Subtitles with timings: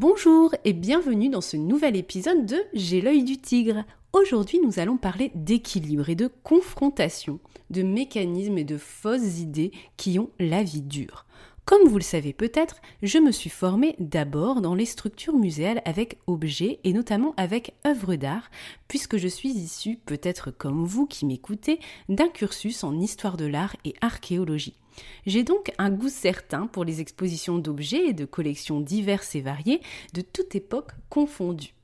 [0.00, 3.84] Bonjour et bienvenue dans ce nouvel épisode de J'ai l'œil du tigre.
[4.14, 7.38] Aujourd'hui nous allons parler d'équilibre et de confrontation,
[7.68, 11.26] de mécanismes et de fausses idées qui ont la vie dure.
[11.66, 16.16] Comme vous le savez peut-être, je me suis formée d'abord dans les structures muséales avec
[16.26, 18.50] objets et notamment avec œuvres d'art,
[18.88, 21.78] puisque je suis issue, peut-être comme vous qui m'écoutez,
[22.08, 24.78] d'un cursus en histoire de l'art et archéologie.
[25.26, 29.80] J'ai donc un goût certain pour les expositions d'objets et de collections diverses et variées,
[30.14, 31.74] de toute époque confondue.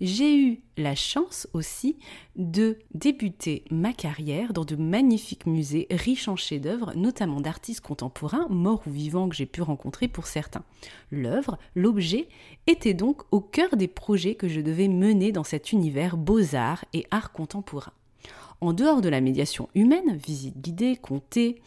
[0.00, 1.96] J'ai eu la chance aussi
[2.36, 8.82] de débuter ma carrière dans de magnifiques musées riches en chefs-d'œuvre, notamment d'artistes contemporains, morts
[8.86, 10.64] ou vivants que j'ai pu rencontrer pour certains.
[11.10, 12.28] L'œuvre, l'objet,
[12.66, 17.06] était donc au cœur des projets que je devais mener dans cet univers beaux-arts et
[17.10, 17.92] art contemporain.
[18.60, 21.60] En dehors de la médiation humaine, visite guidée, comptée,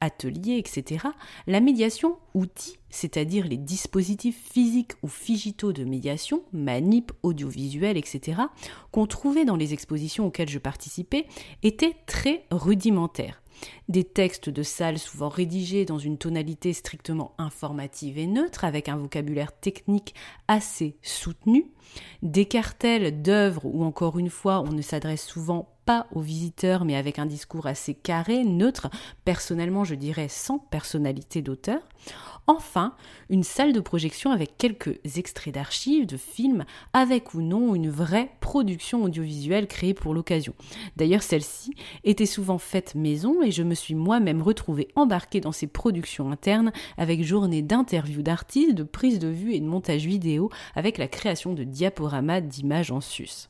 [0.00, 1.06] ateliers, etc.,
[1.46, 8.42] la médiation outil, c'est-à-dire les dispositifs physiques ou digitaux de médiation, manip, audiovisuel, etc.,
[8.90, 11.26] qu'on trouvait dans les expositions auxquelles je participais,
[11.62, 13.42] était très rudimentaire.
[13.88, 18.96] Des textes de salle souvent rédigés dans une tonalité strictement informative et neutre, avec un
[18.96, 20.14] vocabulaire technique
[20.46, 21.70] assez soutenu,
[22.22, 26.96] des cartels d'œuvres où encore une fois on ne s'adresse souvent pas aux visiteurs, mais
[26.96, 28.90] avec un discours assez carré, neutre,
[29.24, 31.80] personnellement je dirais sans personnalité d'auteur.
[32.46, 32.94] Enfin,
[33.30, 38.30] une salle de projection avec quelques extraits d'archives, de films, avec ou non une vraie
[38.40, 40.54] production audiovisuelle créée pour l'occasion.
[40.96, 41.72] D'ailleurs, celle-ci
[42.04, 46.72] était souvent faite maison et je me suis moi-même retrouvée embarquée dans ces productions internes
[46.98, 51.54] avec journées d'interviews d'artistes, de prises de vue et de montage vidéo avec la création
[51.54, 53.48] de diaporamas d'images en sus.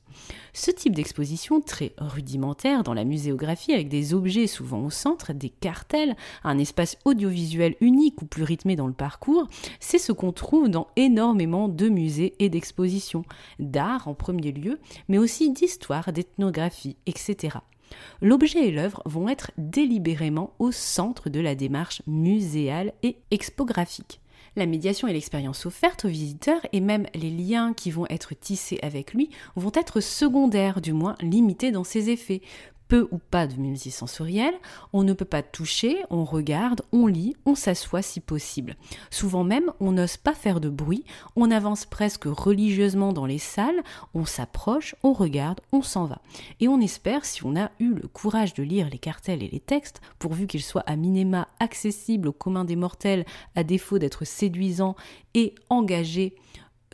[0.53, 5.51] Ce type d'exposition très rudimentaire dans la muséographie avec des objets souvent au centre, des
[5.51, 9.47] cartels, un espace audiovisuel unique ou plus rythmé dans le parcours,
[9.81, 13.25] c'est ce qu'on trouve dans énormément de musées et d'expositions,
[13.59, 17.59] d'art en premier lieu, mais aussi d'histoire, d'ethnographie, etc.
[18.21, 24.21] L'objet et l'œuvre vont être délibérément au centre de la démarche muséale et expographique
[24.57, 28.79] la médiation et l'expérience offerte au visiteur et même les liens qui vont être tissés
[28.83, 32.43] avec lui vont être secondaires, du moins limités dans ses effets
[32.89, 34.55] peu ou pas de mimésie sensorielle,
[34.93, 38.77] on ne peut pas toucher, on regarde, on lit, on s'assoit si possible.
[39.11, 41.05] Souvent même, on n'ose pas faire de bruit,
[41.37, 43.83] on avance presque religieusement dans les salles,
[44.15, 46.21] on s'approche, on regarde, on s'en va.
[46.61, 49.61] Et on espère, si on a eu le courage de lire les cartels et les
[49.61, 54.97] textes, pourvu qu'ils soient à minima accessibles au commun des mortels, à défaut d'être séduisants
[55.35, 56.35] et engagés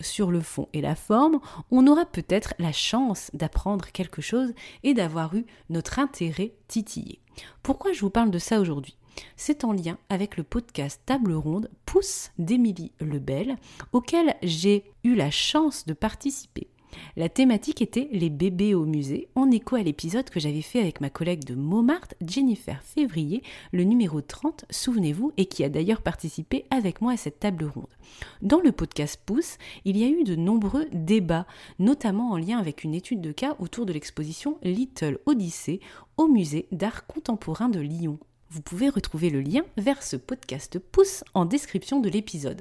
[0.00, 4.52] sur le fond et la forme, on aura peut-être la chance d'apprendre quelque chose
[4.82, 7.20] et d'avoir eu notre intérêt titillé.
[7.62, 8.96] Pourquoi je vous parle de ça aujourd'hui?
[9.36, 13.56] C'est en lien avec le podcast Table Ronde Pousse d'Émilie Lebel,
[13.92, 16.68] auquel j'ai eu la chance de participer.
[17.16, 21.00] La thématique était les bébés au musée, en écho à l'épisode que j'avais fait avec
[21.00, 23.42] ma collègue de Montmartre, Jennifer Février,
[23.72, 27.86] le numéro 30, souvenez-vous, et qui a d'ailleurs participé avec moi à cette table ronde.
[28.42, 31.46] Dans le podcast Pouce, il y a eu de nombreux débats,
[31.78, 35.80] notamment en lien avec une étude de cas autour de l'exposition Little Odyssey
[36.16, 38.18] au musée d'art contemporain de Lyon.
[38.54, 42.60] Vous pouvez retrouver le lien vers ce podcast pouce en description de l'épisode.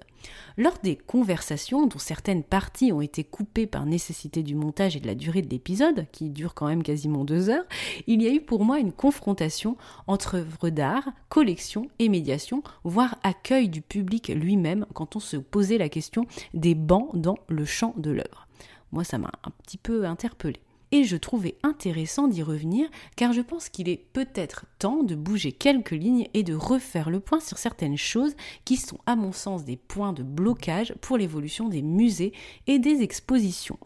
[0.58, 5.06] Lors des conversations, dont certaines parties ont été coupées par nécessité du montage et de
[5.06, 7.66] la durée de l'épisode, qui dure quand même quasiment deux heures,
[8.08, 13.20] il y a eu pour moi une confrontation entre œuvres d'art, collection et médiation, voire
[13.22, 16.26] accueil du public lui-même quand on se posait la question
[16.56, 18.48] des bancs dans le champ de l'œuvre.
[18.92, 20.60] Moi, ça m'a un petit peu interpellée
[20.94, 25.52] et je trouvais intéressant d'y revenir car je pense qu'il est peut-être temps de bouger
[25.52, 29.66] quelques lignes et de refaire le point sur certaines choses qui sont à mon sens
[29.66, 32.32] des points de blocage pour l'évolution des musées
[32.68, 33.80] et des expositions.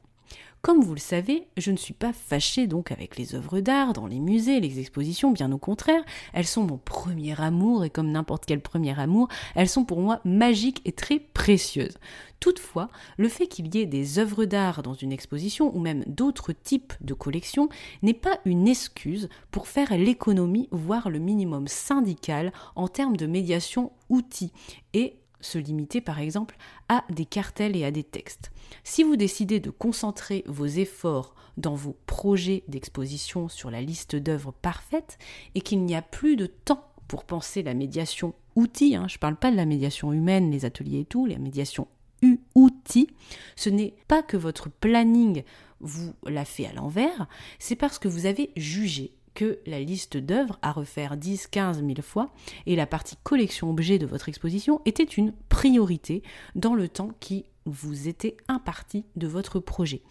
[0.68, 4.06] Comme vous le savez, je ne suis pas fâchée donc avec les œuvres d'art dans
[4.06, 6.04] les musées, les expositions, bien au contraire,
[6.34, 10.19] elles sont mon premier amour et comme n'importe quel premier amour, elles sont pour moi
[10.25, 11.98] magiques et très précieuses.
[12.42, 16.52] Toutefois, le fait qu'il y ait des œuvres d'art dans une exposition ou même d'autres
[16.52, 17.69] types de collections
[18.04, 23.94] n'est pas une excuse pour faire l'économie, voire le minimum syndical en termes de médiation
[24.10, 24.52] outils
[24.94, 26.57] et se limiter par exemple
[26.89, 28.51] à des cartels et à des textes.
[28.84, 34.54] Si vous décidez de concentrer vos efforts dans vos projets d'exposition sur la liste d'œuvres
[34.54, 35.18] parfaites
[35.56, 39.19] et qu'il n'y a plus de temps pour penser la médiation outil, hein, je ne
[39.19, 41.88] parle pas de la médiation humaine, les ateliers et tout, la médiation
[42.56, 43.07] outil,
[43.56, 45.44] ce n'est pas que votre planning
[45.80, 47.28] vous l'a fait à l'envers,
[47.60, 52.01] c'est parce que vous avez jugé que la liste d'œuvres à refaire 10, 15 000
[52.01, 52.31] fois
[52.66, 56.24] et la partie collection objet de votre exposition était une priorité
[56.56, 60.01] dans le temps qui vous était imparti de votre projet.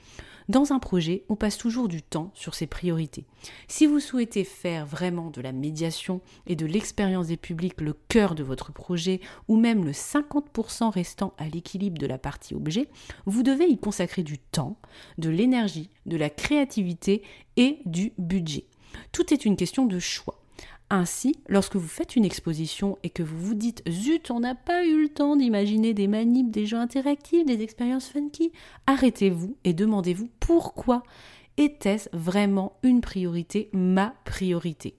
[0.49, 3.25] Dans un projet, on passe toujours du temps sur ses priorités.
[3.67, 8.37] Si vous souhaitez faire vraiment de la médiation et de l'expérience des publics le cœur
[8.37, 12.88] de votre projet, ou même le 50% restant à l'équilibre de la partie objet,
[13.25, 14.79] vous devez y consacrer du temps,
[15.19, 17.25] de l'énergie, de la créativité
[17.56, 18.67] et du budget.
[19.12, 20.40] Tout est une question de choix.
[20.88, 24.86] Ainsi, lorsque vous faites une exposition et que vous vous dites Zut, on n'a pas
[24.86, 28.52] eu le temps d'imaginer des manips, des jeux interactifs, des expériences funky,
[28.86, 31.02] arrêtez-vous et demandez-vous pourquoi
[31.56, 34.94] était-ce vraiment une priorité, ma priorité?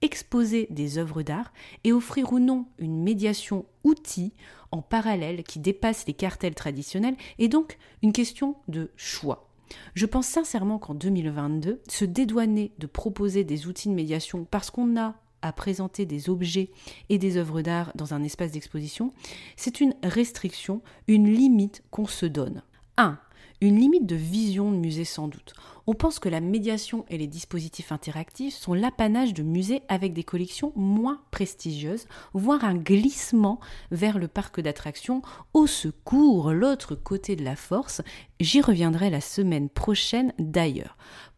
[0.00, 1.52] Exposer des œuvres d'art
[1.84, 4.32] et offrir ou non une médiation outil
[4.70, 9.47] en parallèle qui dépasse les cartels traditionnels est donc une question de choix.
[9.94, 14.98] Je pense sincèrement qu'en 2022, se dédouaner de proposer des outils de médiation parce qu'on
[14.98, 16.70] a à présenter des objets
[17.08, 19.12] et des œuvres d'art dans un espace d'exposition,
[19.56, 22.62] c'est une restriction, une limite qu'on se donne.
[22.98, 23.18] 1
[23.60, 25.52] une limite de vision de musée sans doute.
[25.86, 30.22] On pense que la médiation et les dispositifs interactifs sont l'apanage de musées avec des
[30.22, 33.58] collections moins prestigieuses, voire un glissement
[33.90, 35.22] vers le parc d'attractions.
[35.54, 38.02] Au secours, l'autre côté de la force,
[38.38, 40.96] j'y reviendrai la semaine prochaine d'ailleurs.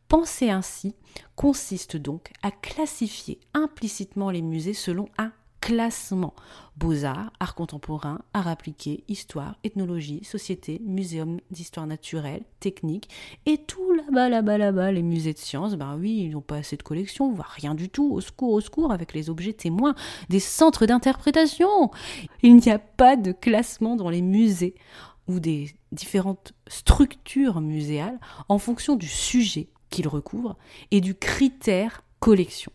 [0.08, 0.96] Penser ainsi
[1.36, 6.34] consiste donc à classifier implicitement les musées selon un classement.
[6.76, 13.08] Beaux-arts, art contemporain, art appliqué, histoire, ethnologie, société, muséum d'histoire naturelle, technique,
[13.44, 16.76] et tout là-bas, là-bas, là-bas, les musées de sciences, ben oui, ils n'ont pas assez
[16.76, 19.94] de collections, voire rien du tout, au secours, au secours, avec les objets témoins,
[20.30, 21.90] des centres d'interprétation.
[22.42, 24.74] Il n'y a pas de classement dans les musées
[25.28, 30.56] ou des différentes structures muséales en fonction du sujet qu'ils recouvrent
[30.90, 32.72] et du critère collection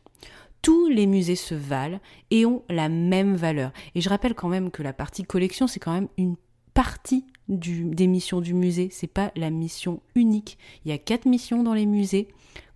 [0.66, 2.00] tous les musées se valent
[2.32, 3.72] et ont la même valeur.
[3.94, 6.38] Et je rappelle quand même que la partie collection, c'est quand même une
[6.74, 10.58] partie des missions du musée, c'est pas la mission unique.
[10.84, 12.30] Il y a quatre missions dans les musées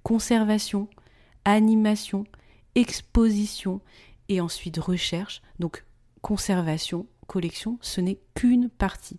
[0.03, 0.87] conservation,
[1.45, 2.25] animation,
[2.75, 3.81] exposition
[4.27, 5.41] et ensuite recherche.
[5.57, 5.83] Donc
[6.21, 9.17] conservation, collection, ce n'est qu'une partie.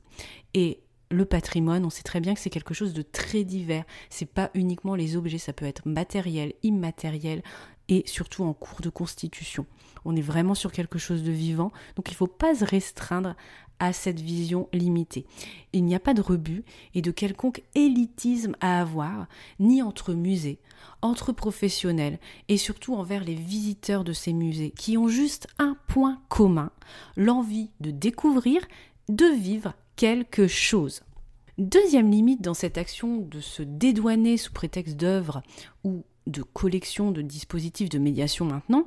[0.55, 3.85] Et le patrimoine, on sait très bien que c'est quelque chose de très divers.
[4.11, 7.43] C'est pas uniquement les objets, ça peut être matériel, immatériel,
[7.91, 9.67] et surtout en cours de constitution.
[10.07, 13.35] On est vraiment sur quelque chose de vivant, donc il ne faut pas se restreindre
[13.81, 15.27] à cette vision limitée.
[15.73, 19.27] Il n'y a pas de rebut et de quelconque élitisme à avoir,
[19.59, 20.61] ni entre musées,
[21.03, 22.19] entre professionnels
[22.49, 26.71] et surtout envers les visiteurs de ces musées, qui ont juste un point commun,
[27.17, 28.63] l'envie de découvrir,
[29.09, 31.03] de vivre quelque chose.
[31.59, 35.43] Deuxième limite dans cette action de se dédouaner sous prétexte d'œuvre
[35.85, 38.87] ou de collection de dispositifs de médiation maintenant,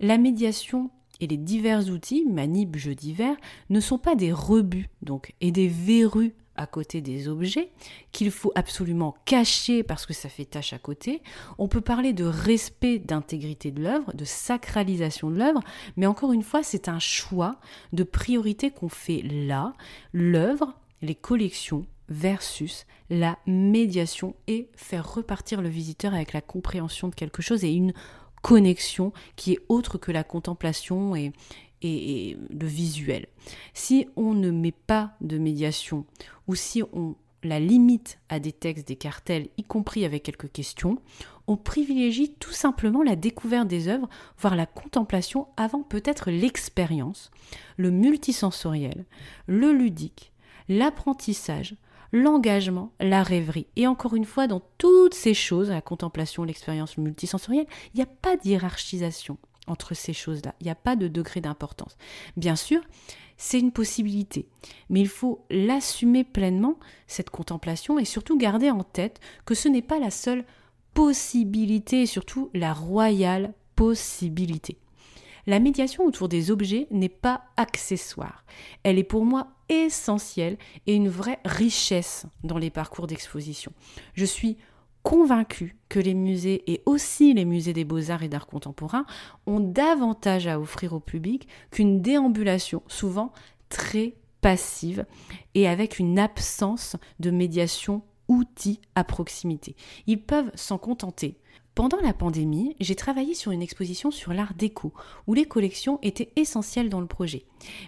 [0.00, 3.36] la médiation et les divers outils, manip, jeux divers,
[3.70, 7.70] ne sont pas des rebuts donc et des verrues à côté des objets
[8.12, 11.22] qu'il faut absolument cacher parce que ça fait tâche à côté.
[11.58, 15.62] On peut parler de respect d'intégrité de l'œuvre, de sacralisation de l'œuvre,
[15.96, 17.56] mais encore une fois, c'est un choix
[17.92, 19.72] de priorité qu'on fait là,
[20.12, 27.14] l'œuvre, les collections versus la médiation et faire repartir le visiteur avec la compréhension de
[27.14, 27.92] quelque chose et une
[28.42, 31.32] connexion qui est autre que la contemplation et,
[31.82, 33.26] et, le visuel.
[33.74, 36.04] Si on ne met pas de médiation
[36.48, 40.98] ou si on la limite à des textes, des cartels, y compris avec quelques questions,
[41.48, 47.32] on privilégie tout simplement la découverte des œuvres, voire la contemplation avant peut-être l'expérience,
[47.76, 49.06] le multisensoriel,
[49.46, 50.32] le ludique,
[50.68, 51.74] l'apprentissage,
[52.12, 53.66] l'engagement, la rêverie.
[53.76, 58.02] Et encore une fois, dans toutes ces choses, la contemplation, l'expérience, le multisensoriel, il n'y
[58.02, 60.54] a pas d'hierarchisation entre ces choses-là.
[60.60, 61.96] Il n'y a pas de degré d'importance.
[62.36, 62.80] Bien sûr,
[63.36, 64.46] c'est une possibilité,
[64.90, 69.82] mais il faut l'assumer pleinement, cette contemplation, et surtout garder en tête que ce n'est
[69.82, 70.44] pas la seule
[70.94, 74.78] possibilité, et surtout la royale possibilité.
[75.46, 78.44] La médiation autour des objets n'est pas accessoire.
[78.84, 83.72] Elle est pour moi essentielle et une vraie richesse dans les parcours d'exposition.
[84.14, 84.56] Je suis
[85.02, 89.04] convaincu que les musées et aussi les musées des beaux-arts et d'art contemporain
[89.46, 93.32] ont davantage à offrir au public qu'une déambulation souvent
[93.68, 95.06] très passive
[95.54, 99.74] et avec une absence de médiation outils à proximité.
[100.06, 101.38] Ils peuvent s'en contenter
[101.74, 104.92] pendant la pandémie, j'ai travaillé sur une exposition sur l'art déco,
[105.26, 107.44] où les collections étaient essentielles dans le projet.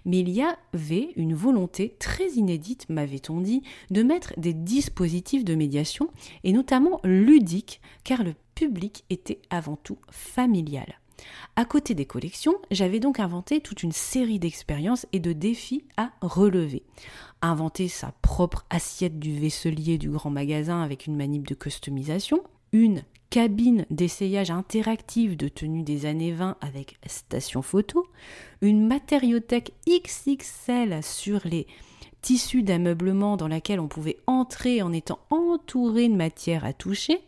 [0.06, 5.54] Mais il y avait une volonté très inédite, m'avait-on dit, de mettre des dispositifs de
[5.54, 6.08] médiation,
[6.44, 10.98] et notamment ludiques, car le public était avant tout familial.
[11.56, 16.10] À côté des collections, j'avais donc inventé toute une série d'expériences et de défis à
[16.20, 16.82] relever.
[17.42, 23.04] Inventer sa propre assiette du vaisselier du grand magasin avec une manip de customisation, une
[23.34, 28.06] cabine d'essayage interactive de tenue des années 20 avec station photo,
[28.60, 31.66] une matériothèque XXL sur les
[32.22, 37.22] tissus d'ameublement dans laquelle on pouvait entrer en étant entouré de matière à toucher,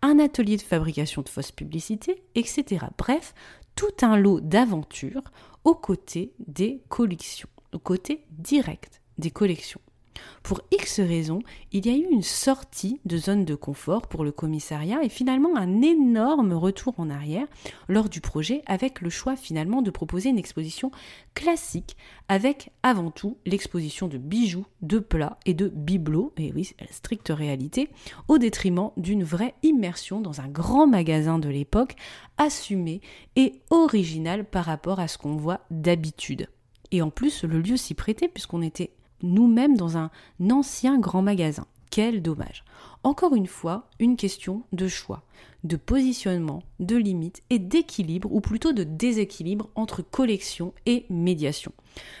[0.00, 2.86] un atelier de fabrication de fausses publicités, etc.
[2.96, 3.34] Bref,
[3.76, 5.30] tout un lot d'aventures
[5.64, 9.82] aux côtés des collections, aux côtés directs des collections.
[10.42, 11.40] Pour X raisons,
[11.72, 15.56] il y a eu une sortie de zone de confort pour le commissariat et finalement
[15.56, 17.46] un énorme retour en arrière
[17.88, 20.90] lors du projet avec le choix finalement de proposer une exposition
[21.34, 21.96] classique
[22.28, 27.88] avec avant tout l'exposition de bijoux, de plats et de bibelots, et oui, stricte réalité,
[28.28, 31.96] au détriment d'une vraie immersion dans un grand magasin de l'époque,
[32.38, 33.00] assumé
[33.36, 36.48] et original par rapport à ce qu'on voit d'habitude.
[36.90, 38.90] Et en plus, le lieu s'y prêtait puisqu'on était
[39.24, 40.10] nous-mêmes dans un
[40.50, 41.66] ancien grand magasin.
[41.90, 42.64] Quel dommage.
[43.02, 45.22] Encore une fois, une question de choix,
[45.62, 51.72] de positionnement, de limite et d'équilibre, ou plutôt de déséquilibre entre collection et médiation.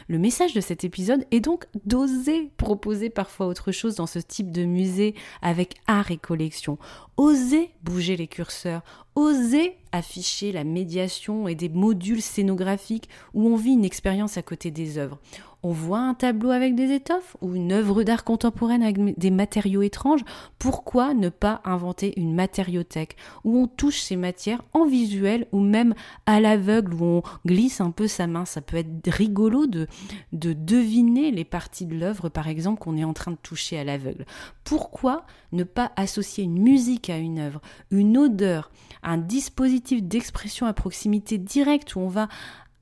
[0.08, 4.50] Le message de cet épisode est donc d'oser proposer parfois autre chose dans ce type
[4.50, 6.78] de musée avec art et collection.
[7.16, 8.82] Oser bouger les curseurs,
[9.14, 14.70] oser afficher la médiation et des modules scénographiques où on vit une expérience à côté
[14.70, 15.18] des œuvres.
[15.62, 19.80] On voit un tableau avec des étoffes ou une œuvre d'art contemporaine avec des matériaux
[19.80, 20.20] étranges,
[20.58, 25.94] pourquoi ne pas inventer une matériothèque où on touche ces matières en visuel ou même
[26.26, 28.44] à l'aveugle où on glisse un peu sa main?
[28.44, 29.86] Ça peut être rigolo de,
[30.32, 33.84] de deviner les parties de l'œuvre par exemple qu'on est en train de toucher à
[33.84, 34.26] l'aveugle.
[34.64, 38.70] Pourquoi ne pas associer une musique à une œuvre, une odeur,
[39.02, 42.28] un dispositif d'expression à proximité directe où on va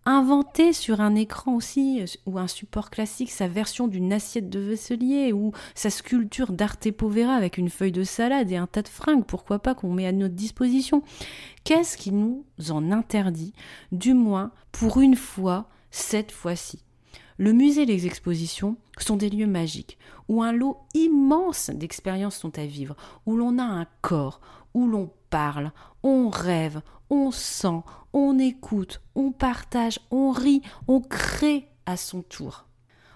[0.04, 4.58] inventer sur un écran aussi euh, ou un support classique sa version d'une assiette de
[4.58, 8.88] vaisselier ou sa sculpture d'Arte Povera avec une feuille de salade et un tas de
[8.88, 11.02] fringues, pourquoi pas qu'on met à notre disposition.
[11.64, 13.52] Qu'est-ce qui nous en interdit,
[13.92, 16.80] du moins pour une fois, cette fois-ci
[17.38, 22.56] le musée et les expositions sont des lieux magiques, où un lot immense d'expériences sont
[22.58, 22.94] à vivre,
[23.26, 24.40] où l'on a un corps,
[24.74, 25.72] où l'on parle,
[26.02, 27.82] on rêve, on sent,
[28.12, 32.66] on écoute, on partage, on rit, on crée à son tour.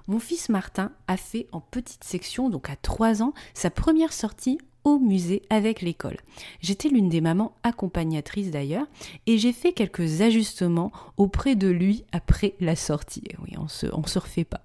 [0.08, 4.58] Mon fils Martin a fait en petite section, donc à 3 ans, sa première sortie
[4.86, 6.16] au musée avec l'école.
[6.60, 8.86] J'étais l'une des mamans accompagnatrices d'ailleurs
[9.26, 13.24] et j'ai fait quelques ajustements auprès de lui après la sortie.
[13.42, 14.62] Oui, on se, se refait pas.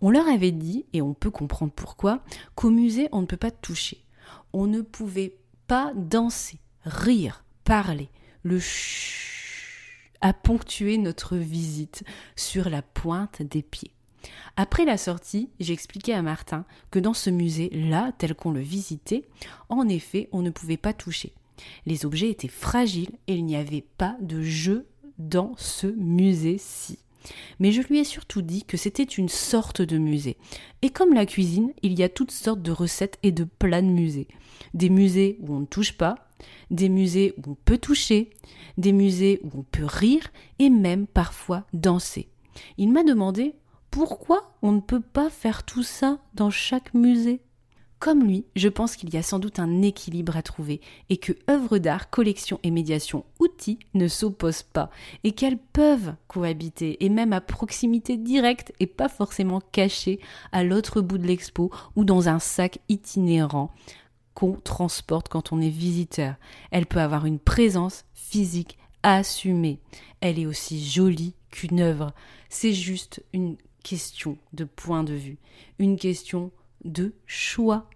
[0.00, 2.20] On leur avait dit, et on peut comprendre pourquoi,
[2.54, 4.02] qu'au musée, on ne peut pas toucher.
[4.54, 5.36] On ne pouvait
[5.66, 8.08] pas danser, rire, parler.
[8.42, 12.02] Le chut a ponctué notre visite
[12.34, 13.92] sur la pointe des pieds.
[14.56, 19.24] Après la sortie, j'expliquais à Martin que dans ce musée-là, tel qu'on le visitait,
[19.68, 21.32] en effet, on ne pouvait pas toucher.
[21.86, 24.86] Les objets étaient fragiles et il n'y avait pas de jeu
[25.18, 26.98] dans ce musée-ci.
[27.58, 30.36] Mais je lui ai surtout dit que c'était une sorte de musée.
[30.82, 33.86] Et comme la cuisine, il y a toutes sortes de recettes et de plats de
[33.86, 34.28] musée.
[34.72, 36.14] Des musées où on ne touche pas,
[36.70, 38.30] des musées où on peut toucher,
[38.78, 42.28] des musées où on peut rire et même parfois danser.
[42.78, 43.54] Il m'a demandé
[43.90, 47.40] pourquoi on ne peut pas faire tout ça dans chaque musée?
[47.98, 50.80] Comme lui, je pense qu'il y a sans doute un équilibre à trouver
[51.10, 54.90] et que œuvres d'art, collection et médiation outils ne s'opposent pas
[55.22, 60.18] et qu'elles peuvent cohabiter et même à proximité directe et pas forcément cachées
[60.50, 63.70] à l'autre bout de l'expo ou dans un sac itinérant
[64.32, 66.36] qu'on transporte quand on est visiteur.
[66.70, 69.78] Elle peut avoir une présence physique assumée.
[70.22, 72.14] Elle est aussi jolie qu'une œuvre.
[72.48, 75.38] C'est juste une question de point de vue,
[75.78, 76.50] une question
[76.84, 77.88] de choix.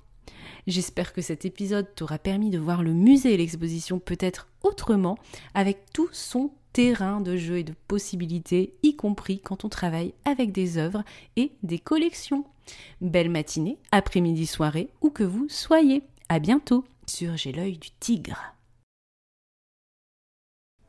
[0.67, 5.19] J'espère que cet épisode t'aura permis de voir le musée et l'exposition peut-être autrement,
[5.55, 10.53] avec tout son terrain de jeu et de possibilités, y compris quand on travaille avec
[10.53, 11.05] des œuvres
[11.37, 12.45] et des collections.
[13.01, 16.03] Belle matinée, après-midi, soirée, où que vous soyez.
[16.29, 18.54] À bientôt sur J'ai l'œil du tigre.